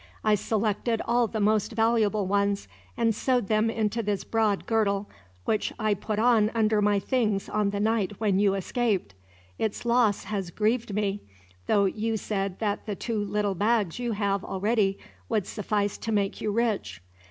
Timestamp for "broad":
4.23-4.65